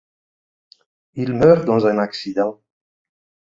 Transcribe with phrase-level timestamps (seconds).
[1.13, 2.59] Il meurt dans un accident.